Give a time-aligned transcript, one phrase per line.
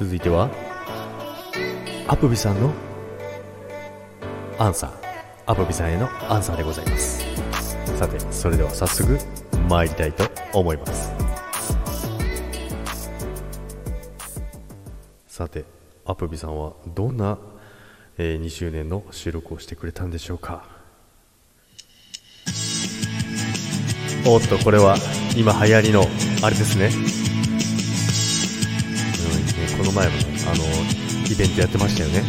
[0.00, 0.48] 続いては
[2.08, 2.72] アプビさんの
[4.58, 4.92] アンサー。
[5.44, 7.22] アプビさんへのアンサーでございます。
[7.98, 9.18] さてそれでは早速
[9.68, 10.24] 参りたいと
[10.54, 11.12] 思います。
[15.28, 15.66] さて
[16.06, 17.36] アプビさんはどんな、
[18.16, 20.64] えー2周年の収録をしてくれたんでしょうか。
[24.26, 24.96] おっとこれは
[25.36, 26.06] 今流行りの
[26.42, 27.19] あれですね。
[29.90, 30.64] の前もねあの
[31.30, 32.22] イベントやってましたよね。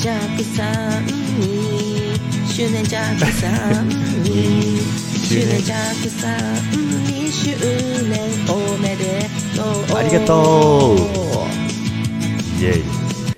[0.00, 0.62] ジャックさ
[1.00, 4.80] んに周年ジャックさんに
[5.14, 6.38] 周年ジャックさん
[7.04, 7.56] に周
[8.08, 9.98] 年おめでとう。
[9.98, 10.98] ありがとう。
[12.62, 12.82] イエイ。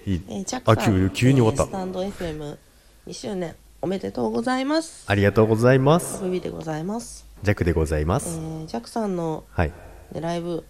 [0.06, 1.62] えージャックさんあ急急に終わった。
[1.62, 5.04] えースタンド FM2 周年おめでとうございます。
[5.08, 9.72] ありがとうございまアすブビでございます、ジャックでございまえすージャックさんの、はい。
[10.12, 10.64] ね、ライブ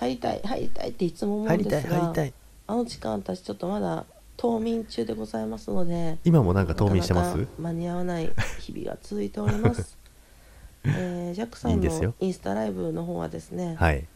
[0.00, 2.32] 入りたい入りたいっていつも思う入りたい入りたい。
[2.66, 4.04] あの時間私ちょっとまだ
[4.36, 7.26] 冬眠中でございますので今もなんか冬眠してます？
[7.26, 9.98] なかなか間に合わない日々が続いております、
[10.84, 12.14] えージャックさんいいんですよ。
[12.20, 14.06] のインスタライブの方はですね、はい。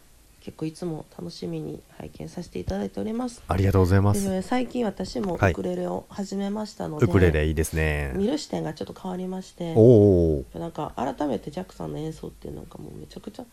[0.40, 3.42] 結構いつも楽しみに拝見させていただいております。
[3.48, 4.28] ありがとうございまです。
[4.28, 5.52] ね最近私もはい。
[5.52, 8.12] ウクレレを始めましたので、ウクレレいいですね。
[8.14, 13.44] 見る視点がちょっと変わりましておおなんか改めてジャックさんの演奏ってなんかもうめちゃくちゃ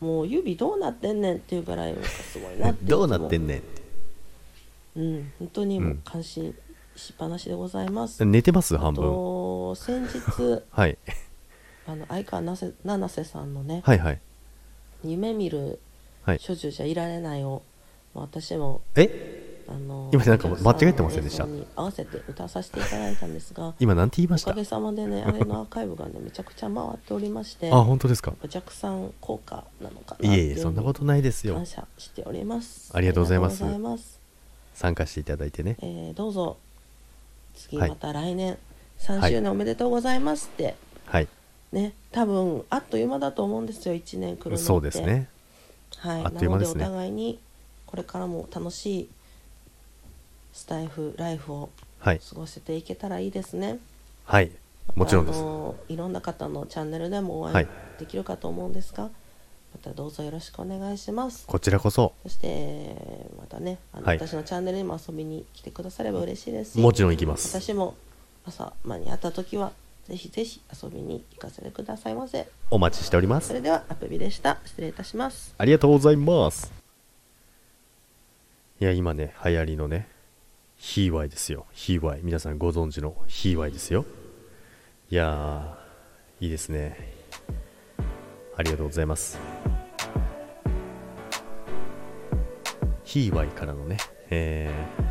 [0.00, 3.82] もう指どうなってんねんっていうぐらいすごいなってどうなってんねねんって。
[4.96, 5.96] うん本当にもううん。
[5.98, 6.54] 感心
[6.96, 8.74] しっぱなしでございます、寝てます？
[8.76, 9.02] あ半分。
[9.04, 10.96] と先日 はい。
[11.86, 14.20] あの相川なせ七瀬さんのねはいはい
[15.04, 15.78] 「夢見る
[16.24, 16.40] はい。
[16.44, 17.62] 処女じゃいられないを」
[18.14, 19.35] 私もえ？
[19.68, 21.46] あの今なんかお客さ間違えてませんでした？
[21.74, 24.50] 合わせて歌わさせていただいたんですが今なんて言いました？
[24.50, 28.30] おかげさまでね あれのアーカイブがねめちゃくちゃ回っておりましてあ本当ですか？
[28.30, 31.54] やっぱ弱酸効果なのかないえいえそんなことないですよ。
[31.54, 32.90] 感謝しております。
[32.94, 34.20] ありがとうございます。
[34.74, 35.76] 参加していただいてね。
[35.80, 36.56] えーどうぞ。
[37.54, 37.88] 次はい。
[37.90, 38.58] また来年。
[38.98, 40.74] 3周年おめでとうございますって、
[41.06, 41.28] はい。
[41.72, 44.64] ね多分あっという間だと思うんですよ1年来るのって。
[44.64, 45.28] そうですね。
[45.98, 46.24] はい。
[46.24, 46.84] あっという間ですね。
[46.84, 47.38] お互いに
[47.86, 49.08] これからも楽しい
[50.56, 52.18] スタイフライフをはい。
[52.18, 53.78] 過ごせていけたらいいですね。
[54.24, 54.50] はい。
[54.94, 57.68] もちろんであすのいろんな方のチャンネルでもお会いはい。
[57.98, 59.10] できるかと思うんですが、ま
[59.82, 61.46] たどうぞよろしくお願いします。
[61.46, 62.14] こちらこそ。
[62.22, 62.96] そして
[63.38, 64.18] またねあの、はい。
[64.18, 67.54] 私のチャンネルにも遊びに来てくだされば嬉しいですしもちろん行きます。
[67.60, 67.94] 私も
[68.46, 69.72] 朝間に合った時は
[70.08, 72.48] ぜひぜひ遊びに行かせてくださいませ。
[72.70, 73.48] お待ちしております。
[73.48, 74.58] それではアプビでした。
[74.64, 75.54] 失礼いたします。
[75.58, 76.72] ありがとうございます。
[78.80, 80.15] いや今ね流行りのね
[80.76, 81.66] ヒーワイですよ。
[81.72, 84.04] ヒーワイ皆さんご存知のヒーワイですよ。
[85.10, 87.14] いやーいいですね。
[88.56, 89.38] ありがとうございます。
[93.04, 93.96] ヒーワイからのね、
[94.30, 95.06] えー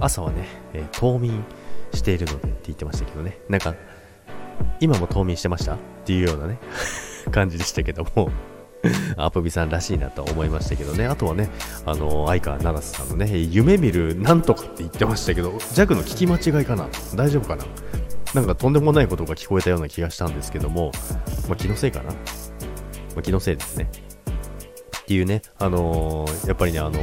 [0.00, 1.44] 朝はね、えー冬眠
[1.92, 3.38] しているのでって言ってましたけどね。
[3.48, 3.74] なんか
[4.80, 5.74] 今も冬眠してました？
[5.74, 6.58] っていうようなね
[7.30, 8.30] 感じでしたけども。
[9.16, 11.06] アプビさんらしいなと思いましたけどね。
[11.06, 11.50] あとはね、
[11.86, 16.88] あの、相川七瀬さんのね、夢見るなんとかって言ってましたけど、ジャグの聞き間違いかな？
[17.14, 17.64] 大丈夫かな？
[18.34, 20.90] なんかとんでもないことが聞こえたような気がしたんですけども、
[21.48, 22.12] まあ、気のせいかな？
[22.12, 22.18] ま
[23.18, 23.88] あ、気のせいですね。
[25.04, 26.98] っていうね、あのーやっぱりね、あの、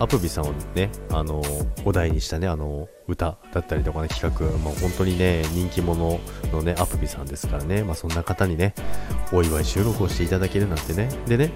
[0.00, 6.18] アプビさんをね、あのーお題にしたね、あの歌だったりとかね、企画、まあ、本当にね、人気者
[6.52, 8.74] のね、アプビさんですからね、まあ、そんな方にね、
[9.32, 11.08] お祝い収録をしていただけるなんてね。
[11.26, 11.52] でね、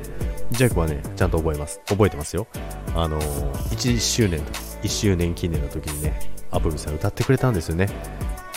[0.53, 1.81] ジャックはね、ちゃんと覚えます。
[1.87, 2.47] 覚えてますよ。
[2.95, 4.41] あのー、1周年、
[4.83, 6.21] 1周年記念の時にね、
[6.53, 7.89] アプビさん歌ってくれたんですよね。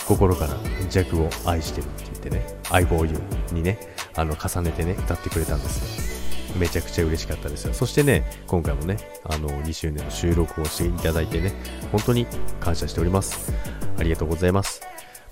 [0.06, 0.56] 心から
[0.88, 3.18] ジャックを愛してるって言ってね、I for you
[3.52, 3.78] にね、
[4.14, 6.21] あの、重ねてね、歌ってくれたんですよ。
[6.56, 7.74] めちゃくちゃ嬉しかったですよ。
[7.74, 11.52] そしてね、今回もね、あの、2周年の収録をしていただいてね、
[11.90, 12.26] 本当に
[12.60, 13.52] 感謝しております。
[13.98, 14.80] ありがとうございます。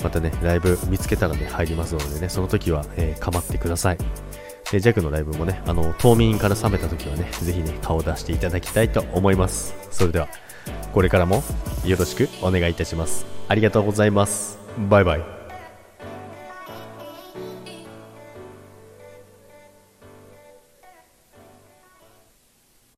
[0.03, 3.99] またね、ライブ見つけたらね、入りますのでね、その時は、えー、かまってください。
[4.71, 9.75] で、ジャックのライブもね、あの、冬眠から覚めた時はね、ぜひね、顔を出していただきたいと思います。
[9.91, 10.29] それでは、
[10.93, 11.43] これからも
[11.85, 13.27] よろしくお願いいたします。
[13.49, 14.59] ありがとうございます。
[14.89, 15.40] バイバイ。